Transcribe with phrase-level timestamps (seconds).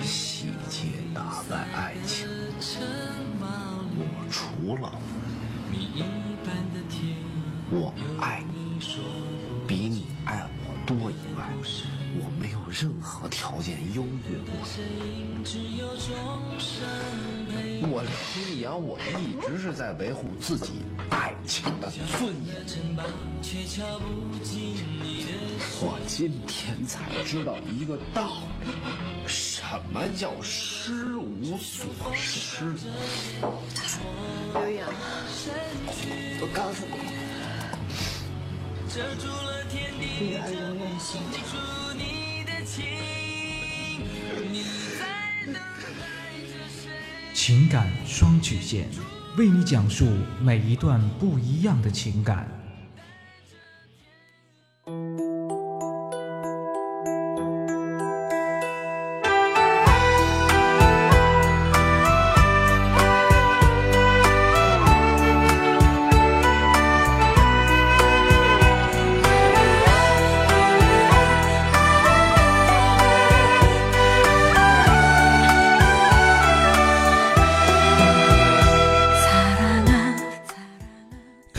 [0.00, 2.26] 细节打败爱情，
[3.94, 4.00] 我
[4.30, 4.92] 除了
[7.70, 8.78] 我爱你
[9.66, 11.48] 比你爱我多以外，
[12.14, 15.44] 我没有任何条件优越过你。
[17.84, 22.54] 我刘洋，我一直是在维护自己爱情的尊严。
[25.80, 28.70] 我今天才知道一个道理，
[29.26, 32.74] 什么叫失无所失？
[34.52, 34.88] 刘洋，
[36.40, 36.92] 我告诉你，
[38.94, 38.98] 女
[40.36, 41.22] 儿永远心
[47.32, 48.86] 情感双曲线，
[49.38, 50.06] 为你讲述
[50.42, 52.46] 每一段不一样的情感。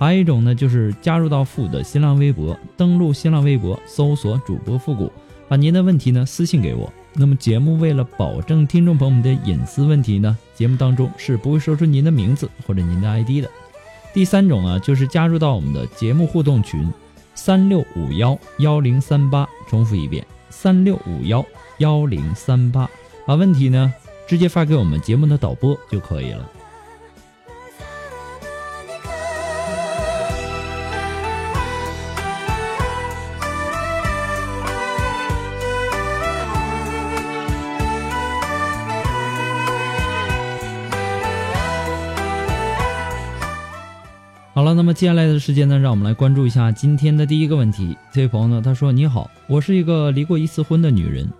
[0.00, 5.12] 还有一种呢，就是加入到复的新浪微博，登录新浪微博，搜索主播复古，
[5.46, 6.90] 把您的问题呢私信给我。
[7.12, 13.50] 那么节目为了保证听众朋友们的隐私问题呢，节目当中是不会说出您的名字或者您的 ID 的。
[14.14, 16.90] 第三种啊，就是加入到我们的节目互动群，
[17.34, 21.44] 三六五幺幺零三八，重复一遍，三六五幺
[21.76, 22.88] 幺零三八，
[23.26, 23.92] 把问题呢
[24.26, 26.50] 直接发给我们节目的导播就可以了。
[44.90, 47.96] 么接下来的时间呢，让我们来关注一下今天的第一个问题。
[48.12, 51.30] 这位朋友呢，他说：“你好，我是一个离过一次婚的女人，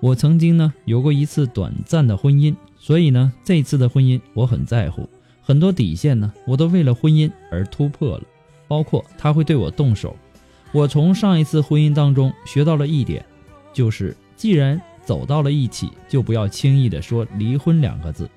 [0.00, 5.08] 我曾经呢有过一次短暂的婚姻，所以呢这次的婚姻我很在乎，
[5.40, 8.24] 很多底线呢我都为了婚姻而突破了，
[8.66, 10.14] 包括他会对我动手。
[10.72, 13.24] 我从上一次婚姻当中学到了一点，
[13.72, 18.28] 就是既然走到了一起，就不要轻易的说离婚两个字。”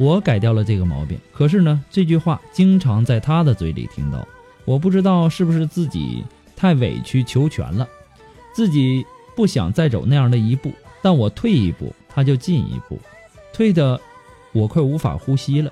[0.00, 4.26] 我改掉了这个毛病，可是呢，这句话经常在他的嘴里听到。
[4.64, 6.24] 我不知道是不是自己
[6.56, 7.86] 太委曲求全了，
[8.54, 9.04] 自己
[9.36, 10.72] 不想再走那样的一步。
[11.02, 12.98] 但我退一步，他就进一步，
[13.52, 14.00] 退的
[14.52, 15.70] 我快无法呼吸了。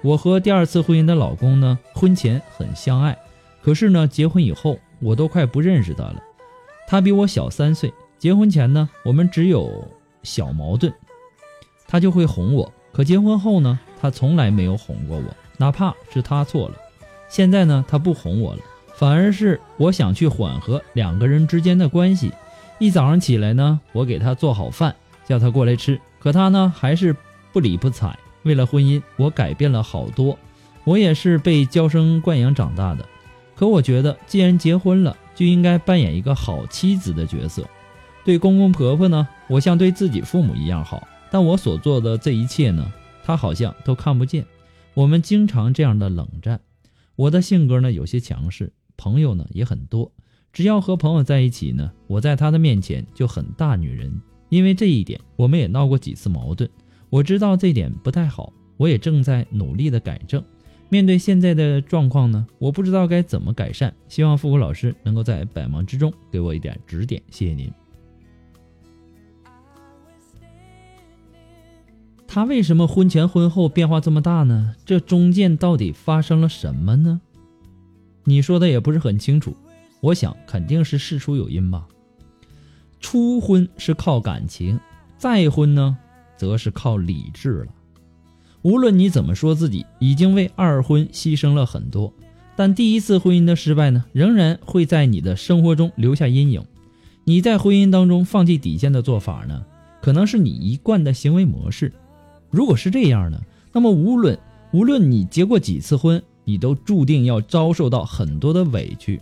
[0.00, 3.18] 我和第二次婚姻的老公呢，婚前很相爱，
[3.60, 6.22] 可是呢，结婚以后我都快不认识他了。
[6.86, 9.88] 他比我小三岁，结婚前呢，我们只有
[10.22, 10.92] 小矛盾，
[11.88, 12.72] 他就会哄我。
[12.96, 15.24] 可结婚后呢，他从来没有哄过我，
[15.58, 16.74] 哪怕是他错了。
[17.28, 18.60] 现在呢，他不哄我了，
[18.94, 22.32] 反而是我想去缓和两个人之间的关系。
[22.78, 24.96] 一早上起来呢，我给他做好饭，
[25.26, 27.14] 叫他过来吃，可他呢还是
[27.52, 28.18] 不理不睬。
[28.44, 30.38] 为了婚姻，我改变了好多。
[30.84, 33.04] 我也是被娇生惯养长大的，
[33.54, 37.62] 可我觉得既然结婚了，就应该扮演一个好妻子的角色。
[38.24, 41.06] 对公公婆婆呢，我像对自己父母一样好。
[41.30, 42.92] 但我所做的这一切呢，
[43.24, 44.46] 他好像都看不见。
[44.94, 46.60] 我们经常这样的冷战。
[47.16, 50.12] 我的性格呢有些强势，朋友呢也很多，
[50.52, 54.12] 只要和朋友在一起呢，我在他的面前就很大女人。
[54.48, 56.70] 因为这一点，我们也闹过几次矛盾。
[57.10, 60.42] 我知道这点不太好，我也正在努力的改正。
[60.88, 63.92] 面对现在的状况呢，我不知道该怎么改善。
[64.08, 67.85] 希望复古老师能够在百忙之中给我一点指点，谢谢您。
[72.36, 74.74] 他为什么婚前婚后变化这么大呢？
[74.84, 77.18] 这中间到底发生了什么呢？
[78.24, 79.56] 你说的也不是很清楚，
[80.02, 81.86] 我想肯定是事出有因吧。
[83.00, 84.78] 初婚是靠感情，
[85.16, 85.96] 再婚呢，
[86.36, 87.68] 则是靠理智了。
[88.60, 92.12] 无论你怎么说自己已经为二婚牺牲了很多，
[92.54, 96.62] 但第一次婚姻的失败呢，仍然会在你的生活中留下阴影。
[97.24, 99.64] 你在婚姻当中放弃底线的做法呢，
[100.02, 101.90] 可能是你一贯的行为模式。
[102.56, 103.38] 如果是这样呢，
[103.70, 104.38] 那么无论
[104.72, 109.20] 无论你结过几次婚，你都注定要遭受到很多的委屈。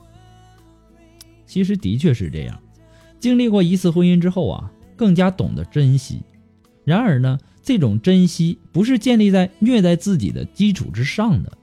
[1.45, 2.57] 其实的确是这样，
[3.19, 6.23] 经历过一次婚姻之后啊，更加懂得珍惜。
[6.85, 11.59] 然而呢，这种珍惜不是建立在虐待自己的基础之上的，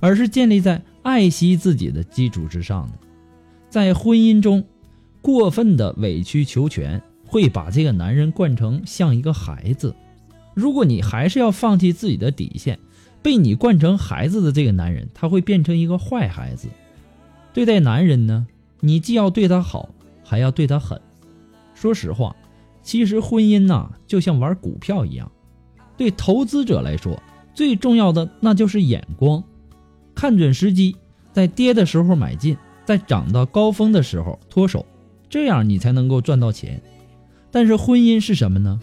[0.00, 2.98] 而是建立在爱惜自己的基础之上的。
[3.70, 4.64] 在婚姻中，
[5.20, 9.94] 过分的委曲求全会把这个男人惯成像一个孩子。
[10.54, 12.78] 如果你还是要放弃自己的底线，
[13.22, 16.68] 被你惯成孩子的这个男人，他会变成一个坏孩子。
[17.52, 18.46] 对待男人呢，
[18.80, 19.90] 你既要对他好，
[20.24, 21.00] 还要对他狠。
[21.74, 22.34] 说实话，
[22.82, 25.30] 其实婚姻呐，就像玩股票一样，
[25.96, 27.22] 对投资者来说，
[27.54, 29.42] 最重要的那就是眼光，
[30.14, 30.96] 看准时机，
[31.32, 34.84] 在跌的时候买进，在涨到高峰的时候脱手，
[35.28, 36.82] 这样你才能够赚到钱。
[37.50, 38.80] 但是婚姻是什么呢？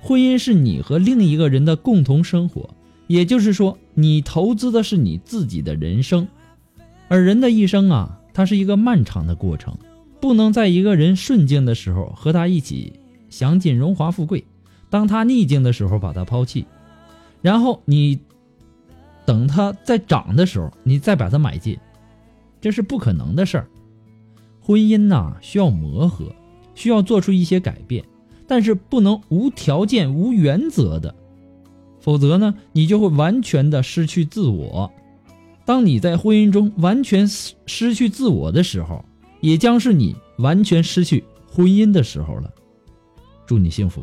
[0.00, 2.70] 婚姻是你和另一个人的共同生活，
[3.06, 6.26] 也就是说，你投资的是你自己的人生。
[7.08, 9.76] 而人的一生啊，它是一个漫长的过程，
[10.20, 12.92] 不能在一个人顺境的时候和他一起
[13.28, 14.44] 享尽荣华富贵，
[14.88, 16.64] 当他逆境的时候把他抛弃，
[17.42, 18.20] 然后你
[19.26, 21.78] 等他在涨的时候，你再把他买进，
[22.60, 23.68] 这是不可能的事儿。
[24.60, 26.32] 婚姻呐，需要磨合，
[26.74, 28.04] 需要做出一些改变。
[28.50, 31.14] 但是不能无条件、无原则的，
[32.00, 34.90] 否则呢，你就会完全的失去自我。
[35.64, 39.04] 当你在婚姻中完全失失去自我的时候，
[39.40, 42.52] 也将是你完全失去婚姻的时候了。
[43.46, 44.02] 祝你幸福。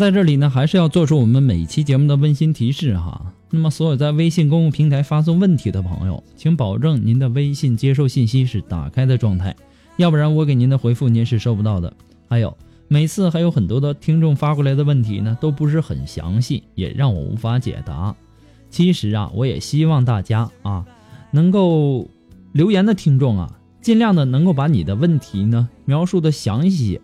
[0.00, 3.34] 在这里呢，还是要做出我们每期节目的温馨提示哈。
[3.50, 9.54] 那么所有在微信公共平台发送问题的朋友，请保证您的微信接收信息是打开的状态，
[9.98, 11.92] 要不然我给您的回复您是收不到的。
[12.30, 12.56] 还有
[12.88, 18.16] 每次还有很多的听众发过来的问题呢，都不是很详细，也让我无法解答。
[18.70, 20.86] 其实啊，我也希望大家啊，
[21.30, 22.08] 能够
[22.52, 23.52] 留言的听众啊，
[23.82, 27.00] 尽量的能够把你的问题呢描述的详细些、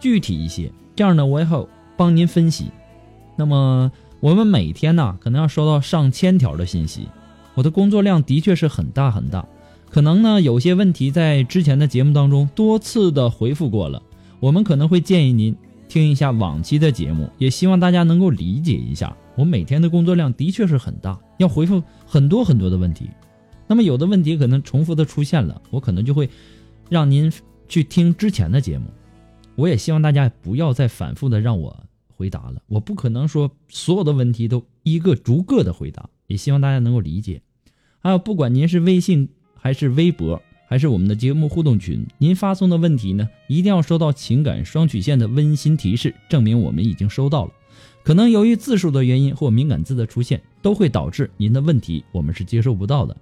[0.00, 1.68] 具体一些，这样呢，我也好。
[2.00, 2.70] 帮您分析，
[3.36, 7.06] 那么我们每天呢，可能要收到上千条的信息，
[7.54, 9.46] 我的工作量的确是很大很大，
[9.90, 14.02] 可能呢有些问题在之前的节目当中多次的回复过了，
[14.40, 15.54] 我们可能会建议您
[15.90, 23.10] 听一下往期的节目，也希望大家能够理解一下，我每天的工作量的确是很大，要回复很多很多的问题，
[23.66, 26.30] 那么有的问题可能重复的出现了，我可能就会
[26.88, 27.30] 让您
[27.68, 28.86] 去听之前的节目，
[29.54, 31.76] 我也希望大家不要再反复的让我。
[32.20, 37.40] 回答了，我不可能说所有的问题都一个逐个的回答，也希望大家能够理解。
[37.98, 47.52] 还有，不管您是微信还是微博，还是我们的节目互动群，您发送的问题呢，一定要收到情感双曲线的温馨提示，证明我们已经收到了。
[48.04, 53.16] 可能由于字数的原因或敏感字的出现，都会导致您的问题我们是接收不到的。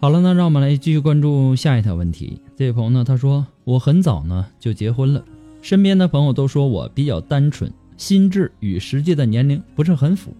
[0.00, 2.40] 好了，那让我们来继续关注下一条问题。
[2.56, 5.24] 这位朋友呢，他说我很早呢就结婚了，
[5.60, 10.32] 身边的朋友都说我比较单纯，心智与实际的年龄不是很符。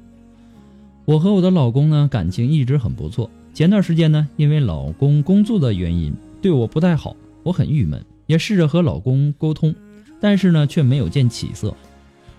[1.05, 9.75] 我和我的老公呢感情一直很不错，前段时间呢，因为老公工作的原因对我不太好，我很郁闷，也试着和老公沟通，
[10.21, 11.75] 但是呢却没有见起色。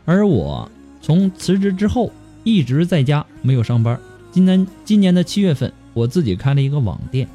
[0.05, 0.71] 而我
[1.01, 2.09] 从辞职之后
[2.45, 3.99] 一直在家没有上班。
[4.31, 7.27] 今年今年的七月份，我自己开了一个网店。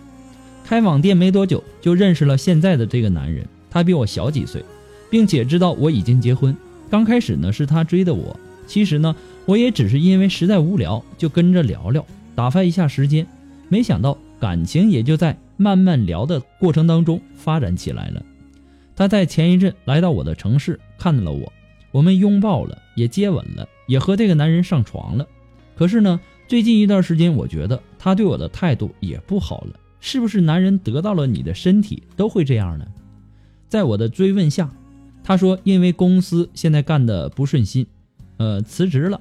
[0.64, 3.47] 开网店没多久，就认识了现在的这个男人。
[3.71, 4.64] 他比我小几岁，
[5.11, 6.56] 并且知道我已经结婚。
[6.88, 13.26] 刚开始呢是他追的我，其实呢我也只是因为实在无聊，就跟着聊聊，打发一下时间。
[13.68, 18.23] 没想到感情也就在慢慢聊的过程当中发展起来了。
[18.97, 21.52] 他在前一阵来到我的城市，看到了我，
[21.90, 25.26] 我们拥抱了，也接吻了，也和这个男人上床了。
[25.76, 29.80] 可是呢，最近一段时间，我觉得他对我的态度也不好了。
[30.00, 32.86] 是不是男人得到了你的身体都会这样呢？
[33.68, 34.70] 在我的追问下，
[35.22, 37.86] 他说因为公司现在干的不顺心，
[38.36, 39.18] 呃，辞职了，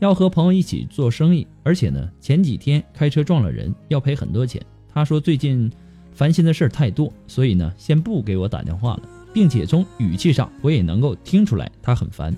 [0.00, 4.60] 要和朋友一起做生意，而且呢，前几天开车撞了人，要赔很多钱。
[4.92, 5.70] 他说最近
[6.12, 12.36] 烦心的事儿太多，所以呢，先不给我打电话了，并且从语气上我也能够听出来他很烦。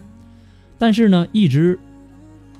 [0.76, 1.78] 但是呢，一直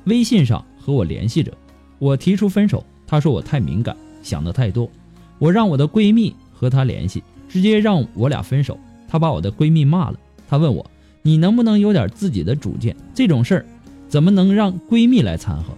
[0.05, 1.53] 微信上和我联系着，
[1.99, 4.91] 我提出分手，她说我太敏感，想的太多。
[5.39, 8.81] 我让我的闺蜜和她联系，直接让我俩分手。
[9.07, 10.19] 她把我的闺蜜骂了。
[10.49, 10.91] 她问我
[11.21, 12.97] ：“你能不能有点自己的主见？
[13.13, 13.67] 这种事儿
[14.09, 15.75] 怎么能让闺蜜来掺和？”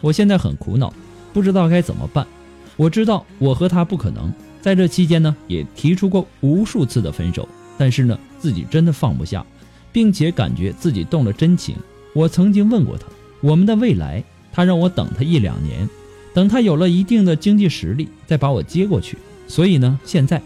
[0.00, 0.94] 我现在很苦恼，
[1.32, 2.24] 不知道该怎么办。
[2.76, 9.44] 我知道我和她不可能，在这期间呢，也提出过无数次的分手，但是呢，自己真的放不下，
[9.90, 11.74] 并且感觉自己动了真情。
[12.14, 13.06] 我曾经问过她
[13.42, 14.24] 我们的未来，
[14.56, 15.86] 他让我等他一两年。
[16.32, 19.18] 等他有了一定的经济实力，再把我接过去。
[19.46, 20.40] 所以呢，现在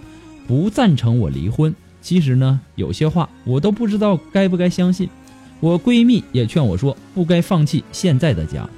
[0.48, 1.72] 不赞成我离婚。
[2.02, 5.08] 其实呢，有些话我都不知道该不该相信。
[5.60, 8.68] 我闺蜜也劝我说，不该放弃现在的家。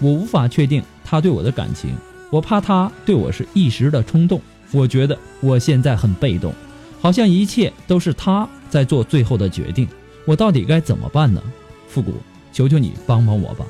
[0.00, 1.90] 我无法确定他对我的感情，
[2.30, 4.40] 我怕他对我是一时的冲动。
[4.72, 6.52] 我觉得我现在很被动，
[7.00, 9.86] 好像一切都是他在做最后的决定。
[10.24, 11.42] 我到底该怎么办呢？
[11.88, 12.14] 复古，
[12.52, 13.64] 求求你帮帮我吧。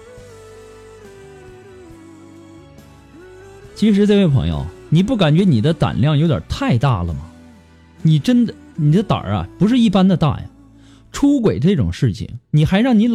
[3.80, 7.20] 其实，这位朋友，你不感觉你的胆量有点太大了吗？
[8.02, 10.50] 你真的，你的胆儿啊，不是一般的大呀！
[11.10, 13.08] 出轨这种事情，你还让你，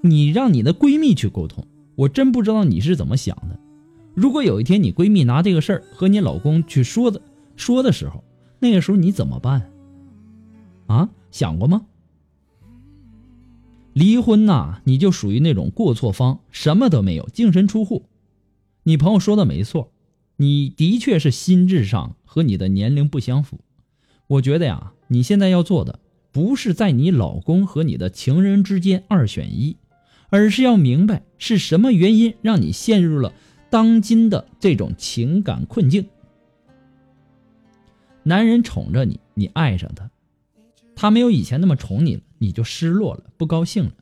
[0.00, 3.58] 你让你的闺蜜去沟通，我真不知道你是怎么想的。
[4.14, 7.20] 如果有一天你闺蜜拿这个事儿和你老公去说的，
[7.56, 8.22] 说的时候，
[8.60, 9.72] 那个时候你怎么办？
[10.86, 11.82] 啊，想过吗？
[13.92, 18.04] 离婚呐，你就属于那种过错方，什么都没有，净身出户。
[18.84, 19.90] 你朋友说的没错。
[20.42, 23.60] 你的确是心智上和你的年龄不相符，
[24.26, 26.00] 我觉得呀，你现在要做的
[26.32, 29.76] 不是在你老公和你的情人之间二选一，
[30.30, 33.32] 而是要明白是什么原因让你陷入了
[33.70, 36.08] 当今的这种情感困境。
[38.24, 40.10] 男人宠着你，你爱上他，
[40.96, 43.92] 他没有以前那么宠你了，你就失落了，不高兴了，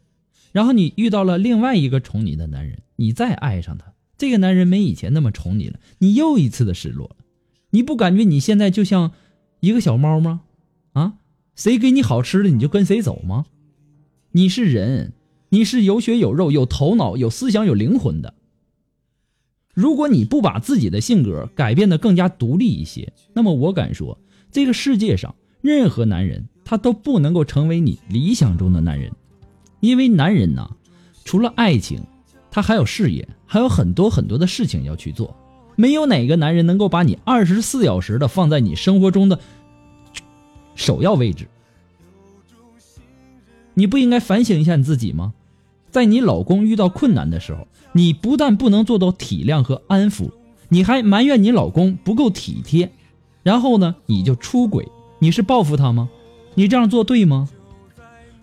[0.53, 3.93] 然后你遇到了另外一个宠你的男人，你再爱上他。
[4.21, 7.17] 这个男人没以前那么宠你了，你又一次的失落了。
[7.71, 9.13] 你不感觉你现在就像
[9.61, 10.43] 一个小猫吗？
[10.93, 11.15] 啊，
[11.57, 13.47] 谁给你好吃的你就跟谁走吗？
[14.33, 15.15] 你是人，
[15.49, 18.35] 你是有血有肉、有头脑、有思想、有灵魂的。
[19.73, 24.19] 如果你不把自己的性格改变的更加独立一些，那么我敢说，
[24.53, 29.13] 这个世界上任何男人他都不能够成为你理想中的男人，
[29.81, 30.77] 因为男人呐，
[31.25, 32.03] 除了爱情。
[32.51, 35.37] 他还有事业，还有很多很多的事情要去做，
[35.77, 39.39] 没有哪个男人能够把你二十四小时的放在你生活中的
[40.75, 41.47] 首要位置。
[43.75, 45.33] 你不应该反省一下你自己吗？
[45.91, 50.31] 在你老公遇到困难的时候，你不但不能做到体谅和安抚，
[50.69, 52.93] 你还埋怨你老公不够体贴，
[53.43, 54.89] 然后呢，你就出轨，
[55.19, 56.09] 你是报复他吗？
[56.55, 57.49] 你这样做对吗？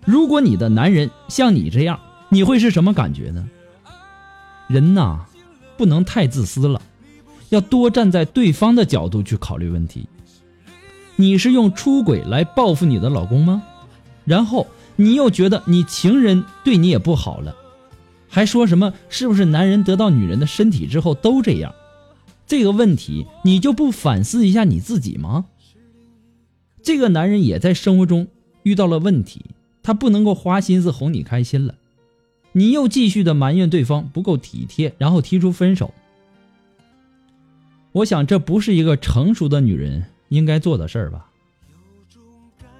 [0.05, 1.99] 如果你的男人像你这样，
[2.29, 3.47] 你会是什么感觉呢？
[4.67, 5.25] 人呐，
[5.77, 6.81] 不能太自私了，
[7.49, 10.07] 要多站在对方的角度去考虑问题。
[11.15, 13.63] 你是用出轨来报复你的老公吗？
[14.25, 17.55] 然后你又觉得你情人对你也不好了，
[18.27, 21.73] 还说什么是不是男人得到女人的身体之后都这样？
[22.45, 25.45] 这个问题你就不反思一下你自己吗？
[26.83, 28.27] 这个男人也在生活中
[28.63, 29.45] 遇到了问题，
[29.81, 31.75] 他不能够花心思哄你开心了。
[32.57, 35.93] 你又继续的埋怨对方不够体贴，然后提出分手。
[37.91, 41.29] 我想这不是一个成熟的女人应该做的事儿吧？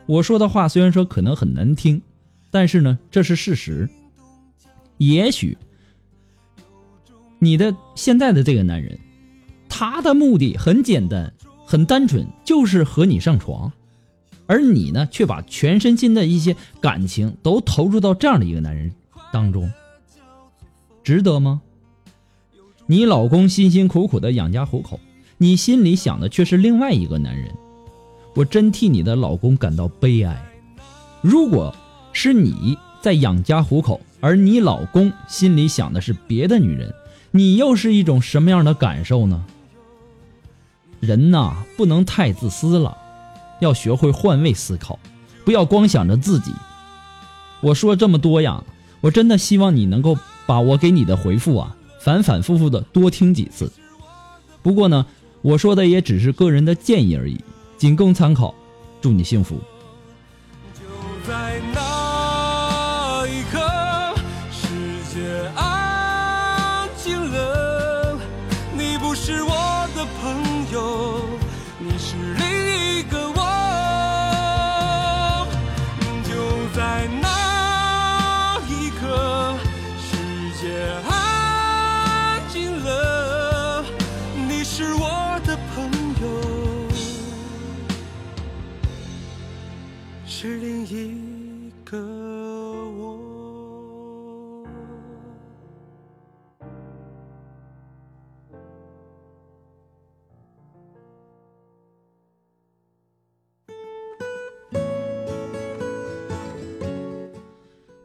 [0.08, 2.02] 我说的话虽然说可能很难听，
[2.50, 3.88] 但是呢，这是事实。
[4.98, 5.56] 也许
[7.38, 8.98] 你的现在的这个男人，
[9.70, 10.02] 他。
[10.02, 11.32] 的目的很简单，
[11.68, 13.72] 很单纯，就是和你上床，
[14.48, 18.92] 而你呢，却把全身心的一些感情都投入到这样的一个男人
[19.32, 19.72] 当中，
[21.04, 21.62] 值得吗？
[22.86, 25.00] 你老公辛辛苦苦的养家糊口，
[25.38, 27.54] 你心里想的却是另外一个男人，
[28.34, 30.42] 我真替你的老公感到悲哀。
[31.22, 31.76] 如果
[32.14, 36.94] 是你在养家糊口，而你老公心里想的是别的女人，
[37.32, 39.46] 你又是一种什么样的感受呢？
[41.00, 42.98] 人呐，不能太自私了，
[43.60, 44.98] 要学会换位思考，
[45.46, 46.52] 不要光想着自己。
[47.62, 48.64] 我说这么多呀，
[49.08, 51.74] 我真的希望你能够把我给你的回复啊。
[52.02, 53.72] 反反复复的多听几次，
[54.62, 55.06] 不过呢，
[55.42, 57.40] 我说的也只是个人的建议而已，
[57.78, 58.54] 仅供参考。
[59.00, 59.58] 祝你幸福。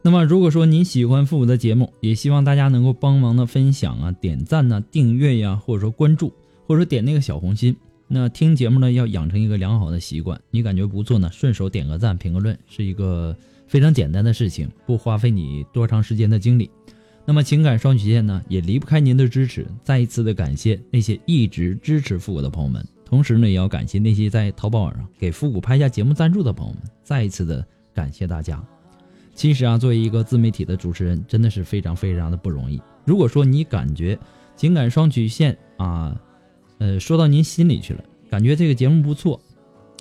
[0.05, 6.27] 那么，如果说您喜欢复古的节目，也希望大家能够帮忙的分享啊、点赞呐、订阅呀，或者说关注，
[6.67, 7.73] 或者说点那个小红心。
[8.09, 10.37] 那听节目呢，要养成一个良好的习惯。
[10.51, 13.33] 你感觉不错呢，顺手点个赞、评个论，是一个
[13.65, 16.69] 非常简单的事情，不花费你多长时间的精力。
[17.25, 19.65] 那么情感双曲线呢，也离不开您的支持。
[19.85, 26.83] 再一次的感谢那些一直支持复古的朋友们，同时呢，也要感谢那些在淘宝上给复古拍下节目赞助的朋友们。
[27.03, 28.61] 再一次的感谢大家。
[29.35, 32.81] 其实啊，作为一个自媒体的主持人，真的是非常非常的不容易。
[33.03, 34.17] 如果说你感觉
[34.55, 36.15] 情感双曲线啊，
[36.77, 39.41] 呃，说到您心里去了，感觉这个节目不错，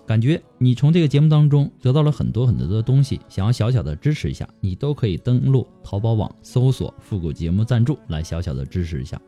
[0.06, 9.18] 感觉你从这个节目当中得到了很多很多的东西，想要小小的支持一下，你都可以登录淘宝网搜索“复古节目赞助”来小小的支持一下。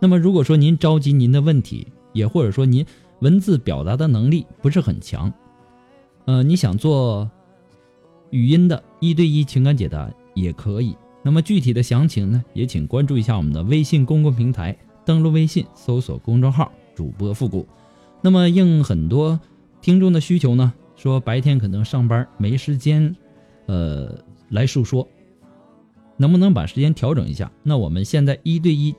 [0.00, 2.84] 那么，如果说您着急您的问题，也或者说您
[3.20, 5.30] 文字表达的能力不是很强，
[6.24, 7.30] 呃，你想做。
[8.32, 10.96] 语音的一对一情感解答也可以。
[11.22, 17.64] 那么具体的详情呢，也请关注一下我们的微信公共平台，登录微信搜索公众号“主播复古”。
[18.20, 19.38] 那么应很多
[19.80, 23.14] 听众的需求呢，说白天可能上班没时间，
[23.66, 25.06] 呃，来诉说，
[26.16, 27.52] 能不能把时间调整一下？
[27.62, 28.94] 那我们现在一对一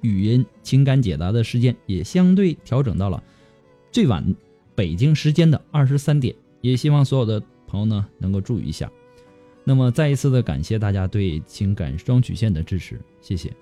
[0.00, 3.22] 语音情感解答的时间也相对调整到了
[3.92, 4.34] 最晚
[4.74, 7.40] 北京时间的二十三点，也希望所有的。
[7.70, 8.90] 朋友呢，能够注意一下。
[9.62, 13.52] 那么再一次的感谢大家对情感双曲线的支持，谢谢。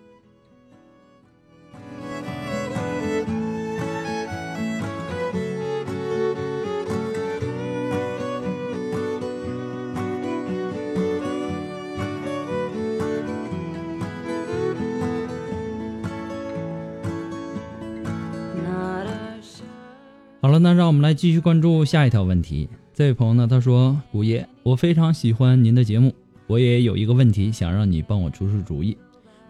[20.41, 22.71] 好了，那让我们来继续关注下一条问题。
[22.99, 26.13] 这位朋友呢，他说：“古爷，我非常喜欢您的节目，
[26.49, 28.99] 我也有一个问题想让你帮我出出主意。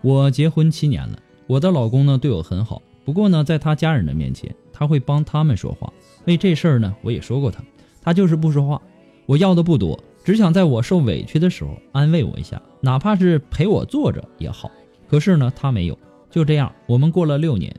[0.03, 5.91] 我结婚七年了，我的老公呢对我很好，不过呢，在他家人的面前，他会帮他们说话。
[6.27, 7.65] 为这事儿呢，我也说过他，
[8.03, 8.83] 他就是不说话。
[9.25, 14.71] 我要的不多，只想在我受委屈的时候安慰我一下，哪怕是陪我坐着也好。
[15.09, 15.99] 可是呢，他没有。
[16.31, 17.75] 就这样，我们过了六年。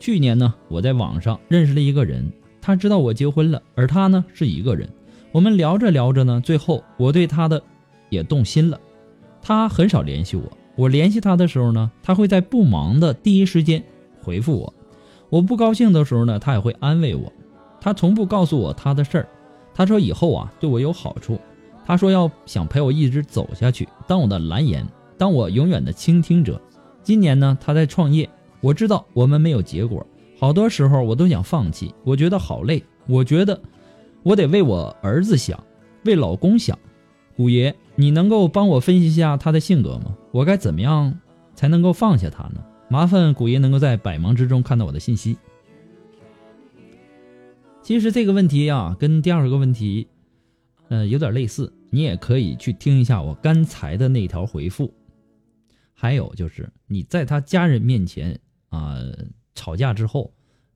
[0.00, 2.28] 去年呢，我在网上认识了一个人，
[2.60, 4.88] 他知道我结婚了，而他呢是一个人。”
[5.32, 7.62] 我们聊着聊着呢，最后我对他的
[8.10, 8.78] 也动心了。
[9.40, 10.42] 他很少联系我，
[10.76, 13.82] 我联系他的时候呢，他会在不忙的第一时间
[14.22, 14.72] 回复我。
[15.30, 17.32] 我不高兴的时候呢，他也会安慰我。
[17.80, 19.28] 他从不告诉我他的事儿。
[19.74, 21.40] 他说以后啊对我有好处。
[21.86, 26.60] 他说要想陪我一直走下去，当我的蓝颜，当我永远的倾听者。
[27.02, 28.28] 今年呢，他在创业。
[28.60, 30.06] 我知道我们没有结果，
[30.38, 31.92] 好多时候我都想放弃。
[32.04, 32.84] 我觉得好累。
[33.08, 33.58] 我觉得。
[34.22, 35.62] 我得为我儿子想，
[36.04, 36.78] 为老公想。
[37.36, 40.16] 古爷，你能够帮我分析一下他的性格吗？
[40.30, 41.18] 我该怎么样
[41.54, 42.64] 才能够放下他呢？
[42.88, 45.36] 麻烦古爷能够在百忙之中看到我的信息。
[47.82, 50.06] 其实这个问题呀，跟第二个问题，
[50.88, 51.72] 呃，有点类似。
[51.90, 54.92] 你也可以去听一下我刚才的那条回复。
[55.94, 58.96] 还有就是你在他家人面前啊
[59.54, 60.32] 吵架之后，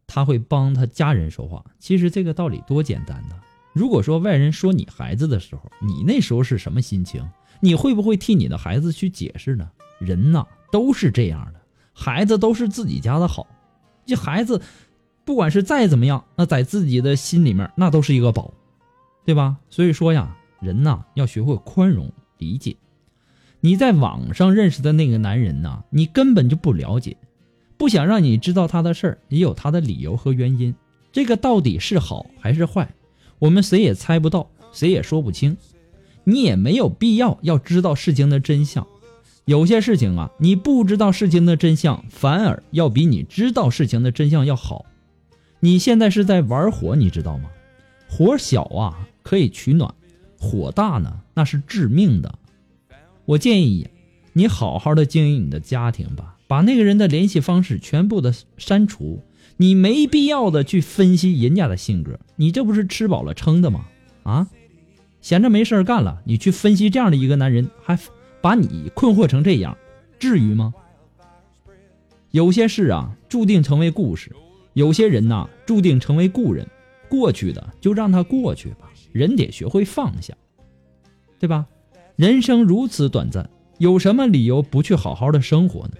[0.07, 1.65] 他会帮他家人说话。
[1.79, 3.37] 其实这个道理多简单呢。
[3.73, 7.23] 如果说外人说你孩子的时候，你那时候是什么心情？
[7.61, 9.71] 你会不会替你的孩子去解释呢？
[9.99, 11.61] 人呐，都是这样的，
[11.93, 13.47] 孩子都是自己家的好，
[14.05, 14.61] 这孩子
[15.25, 18.53] 不管是再怎么样，那在自己的心里面那都是一个宝，
[19.25, 19.57] 对吧？
[19.71, 22.77] 所以说呀，人呐要学会宽容理解。
[23.61, 27.17] 你在网上认识的那个男人呐，你根本就不了解，
[27.77, 30.75] 不想让你知道他的事儿，也有他的理由和原因。
[31.13, 32.89] 这个到底是好还是坏？
[33.39, 35.57] 我们谁也猜不到，谁也说不清，
[36.25, 38.87] 你也没有必要要知道事情的真相。
[39.45, 44.87] 有些事情啊，你不知道事情的真相，反而要比你知道事情的真相要好。
[45.61, 47.51] 你现在是在玩火，你知道吗？
[48.09, 49.95] 火小啊可以取暖，
[50.39, 52.39] 火大呢那是致命的。
[53.25, 53.89] 我建议
[54.33, 59.23] 你好好的经营你的家庭吧，把那个人的联系方式全部的删除。
[59.59, 63.87] 你没必要的去分析人家的性格，你这不是吃饱了撑的吗？
[64.23, 64.49] 啊，
[65.23, 67.99] 闲着没事干了，你去分析这样的一个男人，还
[68.43, 69.77] 把你困惑成这样，
[70.19, 70.75] 至于吗？
[72.33, 74.31] 有些事啊，注定成为故事；
[74.75, 76.67] 有些人呐，注定成为故人。
[77.09, 80.35] 过去的就让他过去吧，人得学会放下，
[81.39, 81.65] 对吧？
[82.17, 85.95] 人生如此短暂，有什么理由不去好好的生活呢？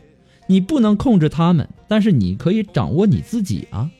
[0.47, 3.91] 你不能控制他们，但是你可以掌握你自己啊，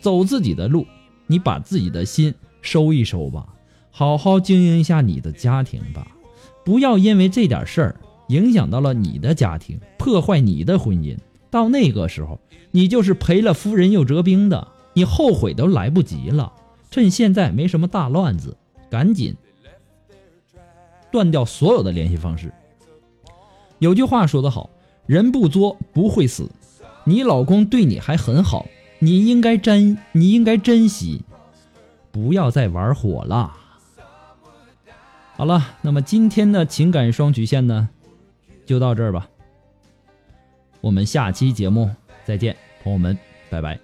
[0.00, 0.86] 走自己的路。
[1.26, 3.46] 你把自己的心收一收吧，
[3.90, 6.06] 好好经营一下你的家庭吧，
[6.64, 7.96] 不要因为这点事儿
[8.28, 11.16] 影响到了你的家庭，破坏你的婚姻。
[11.50, 12.38] 到那个时候，
[12.72, 16.52] 你就是赔了夫人又折兵的，你后悔都来不及了。
[16.90, 18.56] 趁现在没什么大乱子，
[18.90, 19.34] 赶紧
[21.10, 22.52] 断掉所有的联系方式。
[23.78, 24.68] 有句话说得好。
[25.06, 26.50] 人不作不会死，
[27.04, 28.66] 你老公对你还很好，
[28.98, 31.22] 你应该珍，你应该珍惜，
[32.10, 33.52] 不要再玩火了。
[35.36, 37.88] 好了，那么今天的情感双曲线呢，
[38.64, 39.28] 就到这儿吧。
[40.80, 41.90] 我们下期节目
[42.24, 43.18] 再见，朋友们，
[43.50, 43.83] 拜拜。